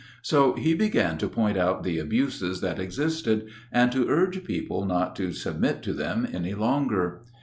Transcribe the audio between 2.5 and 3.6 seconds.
that existed,